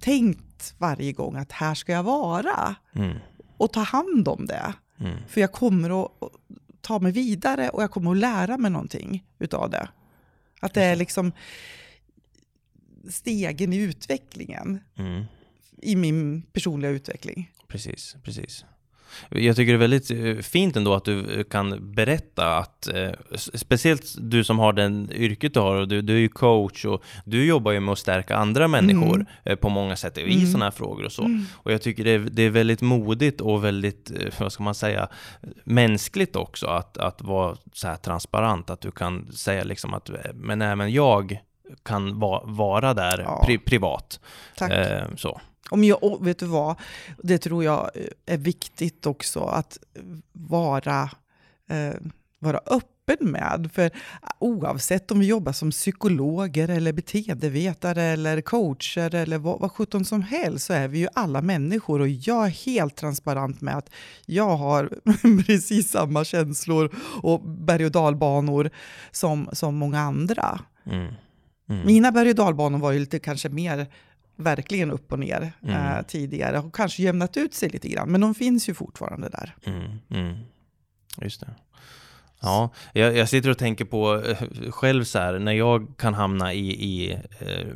tänkt 0.00 0.74
varje 0.78 1.12
gång 1.12 1.36
att 1.36 1.52
här 1.52 1.74
ska 1.74 1.92
jag 1.92 2.02
vara. 2.02 2.74
Mm. 2.94 3.18
Och 3.56 3.72
ta 3.72 3.80
hand 3.80 4.28
om 4.28 4.46
det. 4.46 4.74
Mm. 4.98 5.18
För 5.28 5.40
jag 5.40 5.52
kommer 5.52 6.04
att 6.04 6.10
ta 6.80 6.98
mig 6.98 7.12
vidare 7.12 7.68
och 7.68 7.82
jag 7.82 7.90
kommer 7.90 8.10
att 8.10 8.16
lära 8.16 8.58
mig 8.58 8.70
någonting 8.70 9.24
utav 9.38 9.70
det. 9.70 9.88
Att 10.60 10.74
det 10.74 10.82
är 10.82 10.96
liksom 10.96 11.32
stegen 13.10 13.72
i 13.72 13.76
utvecklingen. 13.76 14.80
Mm. 14.96 15.24
I 15.82 15.96
min 15.96 16.42
personliga 16.42 16.90
utveckling. 16.90 17.50
Precis, 17.68 18.16
precis. 18.24 18.64
Jag 19.28 19.56
tycker 19.56 19.72
det 19.72 19.76
är 19.76 19.88
väldigt 19.88 20.10
eh, 20.10 20.42
fint 20.42 20.76
ändå 20.76 20.94
att 20.94 21.04
du 21.04 21.44
kan 21.44 21.94
berätta 21.94 22.58
att, 22.58 22.88
eh, 22.88 23.10
speciellt 23.54 24.14
du 24.18 24.44
som 24.44 24.58
har 24.58 24.72
den 24.72 25.10
yrket 25.12 25.54
du 25.54 25.60
har, 25.60 25.76
och 25.76 25.88
du, 25.88 26.02
du 26.02 26.14
är 26.14 26.18
ju 26.18 26.28
coach 26.28 26.84
och 26.84 27.02
du 27.24 27.46
jobbar 27.46 27.72
ju 27.72 27.80
med 27.80 27.92
att 27.92 27.98
stärka 27.98 28.36
andra 28.36 28.68
människor 28.68 29.14
mm. 29.14 29.26
Eh, 29.44 29.56
på 29.56 29.68
många 29.68 29.96
sätt 29.96 30.18
i 30.18 30.34
mm. 30.34 30.46
sådana 30.46 30.64
här 30.64 30.70
frågor 30.70 31.04
och 31.04 31.12
så. 31.12 31.24
Mm. 31.24 31.44
Och 31.52 31.72
jag 31.72 31.82
tycker 31.82 32.04
det 32.04 32.10
är, 32.10 32.18
det 32.18 32.42
är 32.42 32.50
väldigt 32.50 32.82
modigt 32.82 33.40
och 33.40 33.64
väldigt, 33.64 34.12
vad 34.38 34.52
ska 34.52 34.62
man 34.62 34.74
säga, 34.74 35.08
mänskligt 35.64 36.36
också 36.36 36.66
att, 36.66 36.98
att 36.98 37.22
vara 37.22 37.56
så 37.72 37.88
här 37.88 37.96
transparent, 37.96 38.70
att 38.70 38.80
du 38.80 38.90
kan 38.90 39.32
säga 39.32 39.64
liksom 39.64 39.94
att, 39.94 40.10
men 40.34 40.62
även 40.62 40.92
jag 40.92 41.40
kan 41.82 42.18
va, 42.18 42.42
vara 42.44 42.94
där 42.94 43.18
ja. 43.18 43.42
pri, 43.46 43.58
privat. 43.58 44.20
Tack. 44.56 44.72
Eh, 44.72 45.04
så. 45.16 45.40
Om 45.70 45.84
jag, 45.84 46.24
vet 46.24 46.38
du 46.38 46.46
vad, 46.46 46.76
det 47.22 47.38
tror 47.38 47.64
jag 47.64 47.90
är 48.26 48.38
viktigt 48.38 49.06
också, 49.06 49.40
att 49.40 49.78
vara, 50.32 51.10
eh, 51.70 51.94
vara 52.38 52.58
öppen 52.66 53.30
med. 53.30 53.70
För 53.72 53.90
oavsett 54.38 55.10
om 55.10 55.18
vi 55.18 55.26
jobbar 55.26 55.52
som 55.52 55.70
psykologer 55.70 56.68
eller 56.68 56.92
beteendevetare 56.92 58.02
eller 58.02 58.40
coacher 58.40 59.14
eller 59.14 59.38
vad, 59.38 59.60
vad 59.60 59.72
sjutton 59.72 60.04
som 60.04 60.22
helst 60.22 60.66
så 60.66 60.72
är 60.72 60.88
vi 60.88 60.98
ju 60.98 61.08
alla 61.14 61.42
människor 61.42 62.00
och 62.00 62.08
jag 62.08 62.46
är 62.46 62.50
helt 62.50 62.96
transparent 62.96 63.60
med 63.60 63.76
att 63.76 63.90
jag 64.26 64.56
har 64.56 64.90
precis 65.46 65.90
samma 65.90 66.24
känslor 66.24 66.94
och 67.22 67.40
berg 67.40 67.84
och 67.84 67.92
dalbanor 67.92 68.70
som, 69.10 69.48
som 69.52 69.76
många 69.76 70.00
andra. 70.00 70.60
Mm. 70.84 71.14
Mm. 71.68 71.86
Mina 71.86 72.12
berg 72.12 72.28
och 72.30 72.34
dalbanor 72.34 72.78
var 72.78 72.92
ju 72.92 72.98
lite 72.98 73.18
kanske 73.18 73.48
mer 73.48 73.86
verkligen 74.36 74.90
upp 74.90 75.12
och 75.12 75.18
ner 75.18 75.52
mm. 75.62 75.74
eh, 75.74 76.02
tidigare 76.02 76.58
och 76.58 76.74
kanske 76.74 77.02
jämnat 77.02 77.36
ut 77.36 77.54
sig 77.54 77.68
lite 77.68 77.88
grann. 77.88 78.08
Men 78.08 78.20
de 78.20 78.34
finns 78.34 78.68
ju 78.68 78.74
fortfarande 78.74 79.28
där. 79.28 79.56
Mm. 79.64 79.82
Mm. 80.10 80.36
Just 81.22 81.40
det. 81.40 81.54
Ja, 82.40 82.70
jag, 82.92 83.16
jag, 83.16 83.28
sitter 83.28 83.50
och 83.50 83.58
tänker 83.58 83.84
på 83.84 84.22
eh, 84.22 84.70
själv 84.70 85.04
så 85.04 85.18
här, 85.18 85.38
när 85.38 85.52
jag 85.52 85.94
kan 85.98 86.14
hamna 86.14 86.52
i, 86.52 86.70
i 86.70 87.12
eh, 87.40 87.66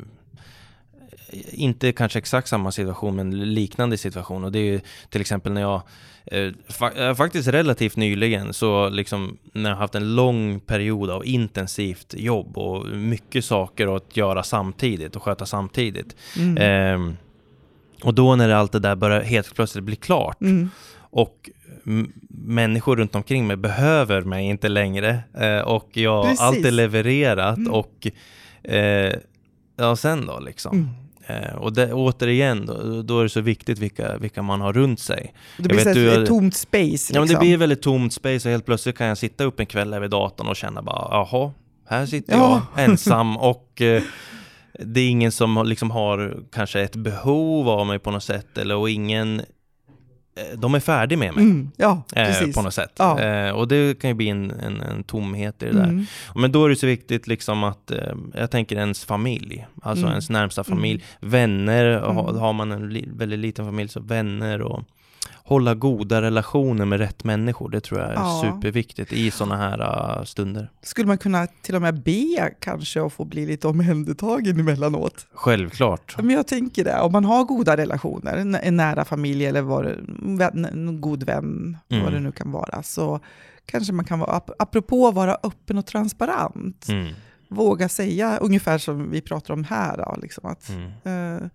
inte 1.51 1.91
kanske 1.91 2.19
exakt 2.19 2.47
samma 2.47 2.71
situation, 2.71 3.15
men 3.15 3.53
liknande 3.53 3.97
situation. 3.97 4.43
Och 4.43 4.51
det 4.51 4.59
är 4.59 4.63
ju 4.63 4.81
till 5.09 5.21
exempel 5.21 5.53
när 5.53 5.61
jag, 5.61 5.81
eh, 6.25 6.51
fa 6.67 6.91
eh, 6.91 7.15
faktiskt 7.15 7.47
relativt 7.47 7.95
nyligen, 7.95 8.53
så 8.53 8.89
liksom 8.89 9.37
när 9.53 9.69
jag 9.69 9.77
haft 9.77 9.95
en 9.95 10.15
lång 10.15 10.59
period 10.59 11.09
av 11.09 11.25
intensivt 11.25 12.13
jobb 12.17 12.57
och 12.57 12.85
mycket 12.87 13.45
saker 13.45 13.95
att 13.95 14.17
göra 14.17 14.43
samtidigt 14.43 15.15
och 15.15 15.23
sköta 15.23 15.45
samtidigt. 15.45 16.15
Mm. 16.37 16.57
Eh, 16.57 17.15
och 18.03 18.13
då 18.13 18.35
när 18.35 18.49
allt 18.49 18.71
det 18.71 18.79
där 18.79 18.95
börjar 18.95 19.21
helt 19.21 19.55
plötsligt 19.55 19.83
bli 19.83 19.95
klart 19.95 20.41
mm. 20.41 20.69
och 20.97 21.49
människor 22.29 22.95
runt 22.97 23.15
omkring 23.15 23.47
mig 23.47 23.57
behöver 23.57 24.21
mig 24.21 24.45
inte 24.45 24.69
längre 24.69 25.19
eh, 25.33 25.59
och 25.59 25.89
jag 25.93 26.23
har 26.23 26.35
alltid 26.39 26.73
levererat 26.73 27.57
mm. 27.57 27.71
och 27.71 28.07
eh, 28.63 29.13
ja, 29.75 29.95
sen 29.95 30.25
då 30.25 30.39
liksom. 30.39 30.77
Mm. 30.77 30.89
Eh, 31.31 31.55
och 31.55 31.73
det, 31.73 31.93
återigen, 31.93 32.65
då, 32.65 33.01
då, 33.01 33.19
är 33.19 33.23
det 33.23 33.29
så 33.29 33.41
viktigt 33.41 33.79
vilka, 33.79 34.17
vilka 34.17 34.41
man 34.41 34.61
har 34.61 34.73
runt 34.73 34.99
sig. 34.99 35.33
Det 35.57 35.63
blir 35.63 35.85
vet, 35.85 35.93
du, 35.93 36.21
ett 36.21 36.27
tomt 36.27 36.55
space. 36.55 36.81
Liksom. 36.81 37.15
Ja, 37.15 37.19
men 37.21 37.27
det 37.27 37.33
liksom. 37.33 37.47
blir 37.47 37.57
väldigt 37.57 37.81
tomt 37.81 38.13
space 38.13 38.47
och 38.47 38.51
helt 38.51 38.65
plötsligt 38.65 38.97
kan 38.97 39.07
jag 39.07 39.17
sitta 39.17 39.43
upp 39.43 39.59
en 39.59 39.65
kväll 39.65 39.99
vid 39.99 40.09
datorn 40.09 40.47
och 40.47 40.55
känna 40.55 40.81
bara, 40.81 41.07
jaha, 41.11 41.51
här 41.87 42.05
sitter 42.05 42.33
ja. 42.33 42.67
jag 42.75 42.83
ensam 42.89 43.37
och 43.37 43.81
eh, 43.81 44.03
det 44.79 45.01
är 45.01 45.09
ingen 45.09 45.31
som 45.31 45.63
liksom 45.65 45.91
har 45.91 46.37
kanske 46.51 46.81
ett 46.81 46.95
behov 46.95 47.69
av 47.69 47.87
mig 47.87 47.99
på 47.99 48.11
något 48.11 48.23
sätt 48.23 48.57
eller 48.57 48.75
och 48.75 48.89
ingen 48.89 49.41
de 50.55 50.75
är 50.75 50.79
färdiga 50.79 51.19
med 51.19 51.35
mig. 51.35 51.43
Mm, 51.43 51.71
ja, 51.77 52.03
eh, 52.15 52.51
på 52.55 52.61
något 52.61 52.73
sätt. 52.73 52.91
Ja. 52.97 53.19
Eh, 53.19 53.51
och 53.51 53.67
det 53.67 53.99
kan 53.99 54.09
ju 54.09 54.13
bli 54.13 54.29
en, 54.29 54.51
en, 54.51 54.81
en 54.81 55.03
tomhet 55.03 55.63
i 55.63 55.65
det 55.65 55.71
där. 55.71 55.83
Mm. 55.83 56.05
Men 56.35 56.51
då 56.51 56.65
är 56.65 56.69
det 56.69 56.75
så 56.75 56.87
viktigt 56.87 57.27
liksom 57.27 57.63
att, 57.63 57.91
eh, 57.91 58.13
jag 58.33 58.51
tänker 58.51 58.75
ens 58.75 59.05
familj, 59.05 59.67
alltså 59.81 60.03
mm. 60.03 60.11
ens 60.11 60.29
närmsta 60.29 60.63
familj, 60.63 61.03
mm. 61.21 61.31
vänner, 61.31 61.99
har, 61.99 62.29
mm. 62.29 62.41
har 62.41 62.53
man 62.53 62.71
en 62.71 62.89
li, 62.89 63.09
väldigt 63.13 63.39
liten 63.39 63.65
familj 63.65 63.89
så 63.89 63.99
vänner 63.99 64.61
och 64.61 64.83
hålla 65.51 65.75
goda 65.75 66.21
relationer 66.21 66.85
med 66.85 66.99
rätt 66.99 67.23
människor. 67.23 67.69
Det 67.69 67.81
tror 67.81 67.99
jag 67.99 68.09
är 68.09 68.13
ja. 68.13 68.41
superviktigt 68.43 69.13
i 69.13 69.31
sådana 69.31 69.57
här 69.57 69.81
uh, 70.19 70.23
stunder. 70.23 70.71
Skulle 70.81 71.07
man 71.07 71.17
kunna 71.17 71.47
till 71.47 71.75
och 71.75 71.81
med 71.81 72.01
be 72.03 72.53
kanske 72.59 73.01
och 73.01 73.13
få 73.13 73.25
bli 73.25 73.45
lite 73.45 73.67
omhändertagen 73.67 74.59
emellanåt? 74.59 75.27
Självklart. 75.33 76.15
Men 76.17 76.29
jag 76.29 76.47
tänker 76.47 76.83
det, 76.83 76.99
om 76.99 77.11
man 77.11 77.25
har 77.25 77.43
goda 77.43 77.77
relationer, 77.77 78.59
en 78.63 78.77
nära 78.77 79.05
familj 79.05 79.45
eller 79.45 79.61
var, 79.61 79.83
en 80.53 81.01
god 81.01 81.23
vän, 81.23 81.77
mm. 81.89 82.03
vad 82.03 82.13
det 82.13 82.19
nu 82.19 82.31
kan 82.31 82.51
vara, 82.51 82.83
så 82.83 83.19
kanske 83.65 83.93
man 83.93 84.05
kan 84.05 84.19
vara, 84.19 84.41
apropå 84.59 85.11
vara 85.11 85.37
öppen 85.43 85.77
och 85.77 85.85
transparent, 85.85 86.87
mm. 86.89 87.13
våga 87.47 87.89
säga 87.89 88.37
ungefär 88.37 88.77
som 88.77 89.11
vi 89.11 89.21
pratar 89.21 89.53
om 89.53 89.63
här, 89.63 89.97
då, 89.97 90.17
liksom 90.21 90.45
att 90.45 90.69
mm. 90.69 91.41
uh, 91.41 91.49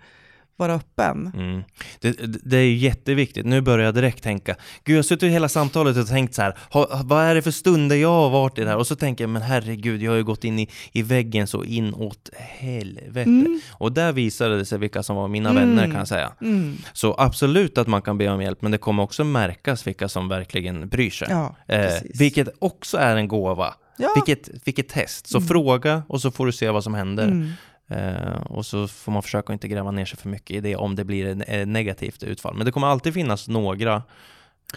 vara 0.56 0.74
öppen. 0.74 1.32
Mm. 1.34 1.62
Det, 2.00 2.12
det, 2.44 2.56
är 2.56 2.74
jätteviktigt. 2.74 3.46
Nu 3.46 3.60
börjar 3.60 3.84
jag 3.84 3.94
direkt 3.94 4.22
tänka, 4.22 4.56
gud 4.84 4.94
jag 4.94 4.98
har 4.98 5.02
suttit 5.02 5.32
hela 5.32 5.48
samtalet 5.48 5.96
och 5.96 6.08
tänkt 6.08 6.34
så 6.34 6.42
här, 6.42 6.58
vad 7.04 7.24
är 7.24 7.34
det 7.34 7.42
för 7.42 7.50
stunder 7.50 7.96
jag 7.96 8.08
har 8.08 8.30
varit 8.30 8.58
i 8.58 8.62
det 8.62 8.68
här? 8.68 8.76
Och 8.76 8.86
så 8.86 8.96
tänker 8.96 9.24
jag, 9.24 9.30
men 9.30 9.42
herregud, 9.42 10.02
jag 10.02 10.10
har 10.10 10.16
ju 10.16 10.24
gått 10.24 10.44
in 10.44 10.58
i, 10.58 10.68
i 10.92 11.02
väggen 11.02 11.46
så 11.46 11.64
inåt 11.64 12.30
helvete. 12.36 13.30
Mm. 13.30 13.60
Och 13.72 13.92
där 13.92 14.12
visade 14.12 14.58
det 14.58 14.64
sig 14.64 14.78
vilka 14.78 15.02
som 15.02 15.16
var 15.16 15.28
mina 15.28 15.50
mm. 15.50 15.62
vänner 15.62 15.86
kan 15.86 15.94
jag 15.94 16.08
säga. 16.08 16.32
Mm. 16.40 16.76
Så 16.92 17.14
absolut 17.18 17.78
att 17.78 17.86
man 17.86 18.02
kan 18.02 18.18
be 18.18 18.28
om 18.28 18.42
hjälp, 18.42 18.62
men 18.62 18.72
det 18.72 18.78
kommer 18.78 19.02
också 19.02 19.24
märkas 19.24 19.86
vilka 19.86 20.08
som 20.08 20.28
verkligen 20.28 20.88
bryr 20.88 21.10
sig. 21.10 21.28
Ja, 21.30 21.56
eh, 21.68 21.92
vilket 22.18 22.48
också 22.58 22.96
är 22.96 23.16
en 23.16 23.28
gåva. 23.28 23.74
Ja. 23.98 24.12
Vilket, 24.14 24.48
vilket 24.64 24.88
test. 24.88 25.26
Så 25.26 25.38
mm. 25.38 25.48
fråga 25.48 26.02
och 26.08 26.20
så 26.20 26.30
får 26.30 26.46
du 26.46 26.52
se 26.52 26.70
vad 26.70 26.84
som 26.84 26.94
händer. 26.94 27.52
Mm. 27.88 28.16
Uh, 28.16 28.36
och 28.36 28.66
så 28.66 28.88
får 28.88 29.12
man 29.12 29.22
försöka 29.22 29.52
inte 29.52 29.68
gräva 29.68 29.90
ner 29.90 30.04
sig 30.04 30.18
för 30.18 30.28
mycket 30.28 30.56
i 30.56 30.60
det 30.60 30.76
om 30.76 30.94
det 30.94 31.04
blir 31.04 31.42
ett 31.50 31.68
negativt 31.68 32.22
utfall. 32.22 32.56
Men 32.56 32.66
det 32.66 32.72
kommer 32.72 32.86
alltid 32.86 33.14
finnas 33.14 33.48
några. 33.48 34.02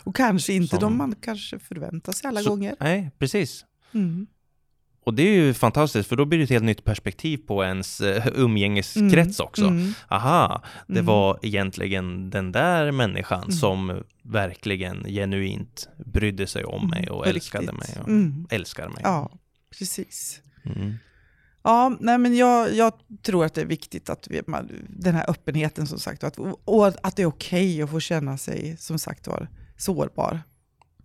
Och 0.04 0.16
kanske 0.16 0.54
inte 0.54 0.68
som... 0.68 0.80
de 0.80 0.98
man 0.98 1.16
kanske 1.22 1.60
förväntar 1.60 2.12
sig 2.12 2.28
alla 2.28 2.42
så, 2.42 2.50
gånger. 2.50 2.76
Nej, 2.80 3.12
precis. 3.18 3.66
Mm. 3.94 4.28
Och 5.04 5.14
det 5.14 5.24
är 5.24 5.34
ju 5.34 5.54
fantastiskt, 5.54 6.10
för 6.10 6.16
då 6.16 6.26
blir 6.26 6.40
det 6.40 6.44
ett 6.44 6.50
helt 6.50 6.64
nytt 6.64 6.84
perspektiv 6.84 7.38
på 7.38 7.64
ens 7.64 8.02
uh, 8.02 8.28
umgängeskrets 8.36 9.40
mm. 9.40 9.48
också. 9.48 9.66
Mm. 9.66 9.94
Aha, 10.08 10.64
det 10.88 10.94
mm. 10.94 11.06
var 11.06 11.40
egentligen 11.42 12.30
den 12.30 12.52
där 12.52 12.92
människan 12.92 13.44
mm. 13.44 13.52
som 13.52 14.04
verkligen 14.24 15.04
genuint 15.04 15.90
brydde 16.06 16.48
sig 16.48 16.64
om 16.66 16.90
mig 16.90 17.10
och 17.10 17.28
älskade 17.28 17.74
mig 17.74 17.98
och 18.02 18.54
älskar 18.54 18.90
mig. 18.90 19.02
Ja, 19.04 19.32
precis. 19.78 20.42
Ja, 21.64 21.98
nej 22.00 22.18
men 22.18 22.36
jag, 22.36 22.74
jag, 22.74 22.94
tror 23.22 23.46
att 23.46 23.54
det 23.54 23.62
är 23.62 23.66
viktigt 23.66 24.10
att 24.10 24.28
vi, 24.30 24.42
man, 24.48 24.72
den 24.90 25.16
här 25.16 25.30
öppenheten 25.30 25.88
som 25.88 26.00
sagt 26.00 26.24
att, 26.24 26.38
och 26.66 26.88
att 26.88 27.16
det 27.16 27.22
är 27.22 27.26
okej 27.26 27.74
okay 27.74 27.82
att 27.82 27.90
få 27.90 28.00
känna 28.00 28.38
sig 28.38 28.78
som 28.78 29.00
sagt 29.00 29.28
var 29.28 29.48
sårbar. 29.78 30.42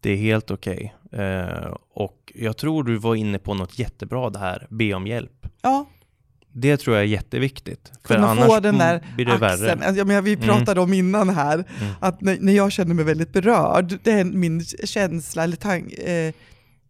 Det 0.00 0.10
är 0.10 0.16
helt 0.16 0.50
okej. 0.50 0.94
Okay. 1.04 1.20
Eh, 1.20 1.74
och 1.94 2.32
jag 2.34 2.56
tror 2.56 2.84
du 2.84 2.96
var 2.96 3.14
inne 3.14 3.38
på 3.38 3.54
något 3.54 3.78
jättebra 3.78 4.30
det 4.30 4.38
här, 4.38 4.66
be 4.70 4.94
om 4.94 5.06
hjälp. 5.06 5.46
Ja. 5.62 5.86
Det 6.56 6.76
tror 6.76 6.96
jag 6.96 7.04
är 7.04 7.08
jätteviktigt. 7.08 7.92
För 8.04 8.14
Kunna 8.14 8.28
annars 8.28 8.46
få 8.46 8.60
den 8.60 8.78
där 8.78 9.06
blir 9.16 9.26
det 9.26 9.32
axeln. 9.32 9.80
värre. 9.80 9.96
Jag 9.96 10.06
menar, 10.06 10.22
vi 10.22 10.32
mm. 10.34 10.46
pratade 10.46 10.80
mm. 10.80 10.84
om 10.84 10.94
innan 10.94 11.28
här, 11.28 11.54
mm. 11.54 11.92
att 12.00 12.20
när, 12.20 12.38
när, 12.40 12.52
jag 12.52 12.72
känner 12.72 12.94
mig 12.94 13.04
väldigt 13.04 13.32
berörd, 13.32 13.98
det 14.02 14.12
är 14.12 14.24
min 14.24 14.64
känsla 14.64 15.44
eller 15.44 15.56
tank, 15.56 15.92
eh, 15.92 16.32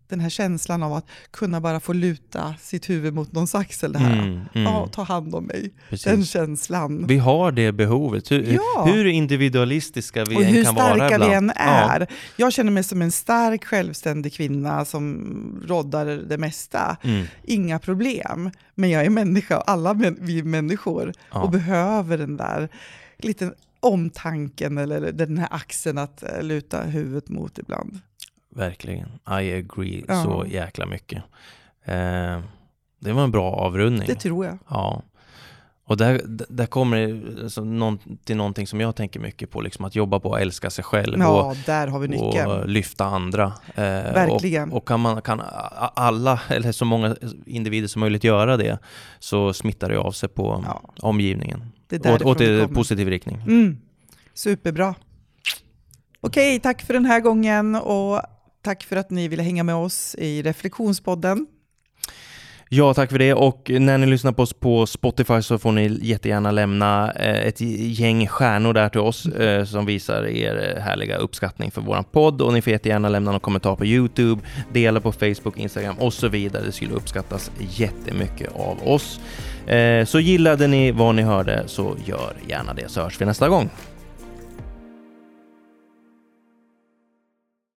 den 0.09 0.21
här 0.21 0.29
känslan 0.29 0.83
av 0.83 0.93
att 0.93 1.07
kunna 1.31 1.61
bara 1.61 1.81
få 1.81 1.93
luta 1.93 2.55
sitt 2.61 2.91
huvud 2.91 3.15
mot 3.15 3.33
någons 3.33 3.55
axel. 3.55 3.93
Det 3.93 3.99
här, 3.99 4.19
mm, 4.19 4.41
mm. 4.55 4.65
Ja, 4.73 4.89
ta 4.93 5.03
hand 5.03 5.35
om 5.35 5.45
mig. 5.45 5.71
Precis. 5.91 6.05
Den 6.05 6.25
känslan. 6.25 7.07
Vi 7.07 7.19
har 7.19 7.53
det 7.53 7.73
behovet. 7.73 8.31
Hur, 8.31 8.53
ja. 8.53 8.85
hur 8.85 9.05
individualistiska 9.05 10.25
vi 10.25 10.37
och 10.37 10.43
än 10.43 10.65
kan 10.65 10.75
vara 10.75 10.93
ibland. 10.93 11.03
hur 11.03 11.09
starka 11.09 11.29
vi 11.29 11.35
än 11.35 11.51
är. 11.57 12.01
Ja. 12.01 12.07
Jag 12.37 12.53
känner 12.53 12.71
mig 12.71 12.85
som 12.85 13.03
en 13.03 13.13
stark, 13.13 13.65
självständig 13.65 14.33
kvinna 14.33 14.85
som 14.85 15.65
roddar 15.67 16.07
det 16.07 16.39
mesta. 16.39 16.97
Mm. 17.03 17.27
Inga 17.45 17.79
problem. 17.79 18.51
Men 18.75 18.91
jag 18.91 19.05
är 19.05 19.11
människa 19.11 19.57
och 19.57 19.71
alla 19.71 19.95
män, 19.95 20.17
vi 20.21 20.39
är 20.39 20.43
människor 20.43 21.13
ja. 21.33 21.43
och 21.43 21.51
behöver 21.51 22.19
den 22.19 22.37
där 22.37 22.69
liten 23.19 23.55
omtanken 23.81 24.79
eller 24.79 25.13
den 25.13 25.39
här 25.39 25.49
axeln 25.51 25.99
att 25.99 26.23
eh, 26.23 26.43
luta 26.43 26.83
huvudet 26.83 27.29
mot 27.29 27.59
ibland. 27.59 28.01
Verkligen. 28.55 29.09
I 29.27 29.53
agree 29.53 30.05
ja. 30.09 30.23
så 30.23 30.45
jäkla 30.49 30.87
mycket. 30.87 31.23
Eh, 31.85 32.41
det 32.99 33.13
var 33.13 33.25
en 33.25 33.31
bra 33.31 33.53
avrundning. 33.53 34.07
Det 34.07 34.15
tror 34.15 34.47
jag. 34.47 34.59
Ja. 34.69 35.03
Och 35.87 35.97
där, 35.97 36.21
där 36.49 36.67
kommer 36.67 36.97
det 36.97 37.43
alltså, 37.43 37.65
någon, 37.65 37.99
till 38.25 38.37
någonting 38.37 38.67
som 38.67 38.81
jag 38.81 38.97
tänker 38.97 39.21
mycket 39.21 39.51
på, 39.51 39.61
liksom 39.61 39.85
att 39.85 39.95
jobba 39.95 40.21
på 40.21 40.35
att 40.35 40.41
älska 40.41 40.71
sig 40.71 40.85
själv 40.85 41.19
ja, 41.19 41.43
och, 41.43 41.57
där 41.67 41.87
har 41.87 41.99
vi 41.99 42.09
nyckeln. 42.09 42.51
och 42.51 42.69
lyfta 42.69 43.05
andra. 43.05 43.53
Eh, 43.75 43.83
Verkligen. 43.85 44.71
Och, 44.73 44.77
och, 44.77 44.89
kan, 44.89 45.01
man, 45.01 45.23
kan 45.23 45.43
alla, 45.95 46.41
eller 46.49 46.73
så 46.73 46.85
många 46.85 47.17
individer 47.47 47.89
som 47.89 48.01
möjligt 48.01 48.25
göra 48.25 48.57
det, 48.57 48.79
så 49.19 49.53
smittar 49.53 49.89
det 49.89 49.99
av 49.99 50.13
sig 50.13 50.29
på 50.29 50.65
ja. 50.67 50.83
omgivningen. 51.01 51.73
Det 51.87 52.07
är 52.07 52.27
åt, 52.27 52.41
i 52.41 52.69
positiv 52.75 53.09
riktning. 53.09 53.37
Mm. 53.37 53.79
Superbra. 54.35 54.95
Okej, 56.21 56.61
tack 56.61 56.83
för 56.83 56.95
den 56.95 57.05
här 57.05 57.21
gången 57.21 57.75
och 57.75 58.21
Tack 58.65 58.85
för 58.85 58.97
att 58.97 59.11
ni 59.11 59.29
ville 59.29 59.43
hänga 59.43 59.63
med 59.63 59.75
oss 59.75 60.15
i 60.19 60.43
Reflektionspodden. 60.43 61.47
Ja, 62.69 62.95
tack 62.95 63.11
för 63.11 63.19
det. 63.19 63.35
Och 63.35 63.71
när 63.71 63.99
ni 63.99 64.07
lyssnar 64.07 64.33
på 64.33 64.43
oss 64.43 64.53
på 64.53 64.87
Spotify 64.87 65.43
så 65.43 65.59
får 65.59 65.73
ni 65.73 65.99
jättegärna 66.03 66.51
lämna 66.51 67.13
eh, 67.13 67.47
ett 67.47 67.61
gäng 67.61 68.27
stjärnor 68.27 68.73
där 68.73 68.89
till 68.89 69.01
oss 69.01 69.27
eh, 69.27 69.65
som 69.65 69.87
visar 69.87 70.27
er 70.27 70.81
härliga 70.81 71.17
uppskattning 71.17 71.71
för 71.71 71.81
våran 71.81 72.05
podd. 72.05 72.43
Och 72.43 72.53
ni 72.53 72.63
får 72.63 72.73
jättegärna 72.73 73.09
lämna 73.09 73.31
någon 73.31 73.41
kommentar 73.41 73.77
på 73.77 73.87
YouTube, 73.87 74.43
dela 74.73 75.01
på 75.01 75.13
Facebook, 75.13 75.57
Instagram 75.57 75.97
och 75.99 76.13
så 76.13 76.29
vidare. 76.29 76.63
Det 76.67 76.73
skulle 76.73 76.95
uppskattas 76.95 77.51
jättemycket 77.59 78.53
av 78.57 78.89
oss. 78.89 79.21
Eh, 79.67 80.05
så 80.05 80.21
gillade 80.21 80.67
ni 80.67 80.93
vad 80.93 81.15
ni 81.15 81.23
hörde 81.23 81.63
så 81.67 81.97
gör 82.05 82.33
gärna 82.49 82.75
det 82.75 82.89
så 82.89 83.03
hörs 83.03 83.21
vi 83.21 83.25
nästa 83.25 83.49
gång. 83.49 83.71